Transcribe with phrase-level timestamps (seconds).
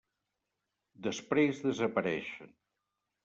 [1.07, 2.51] Després desapareixen.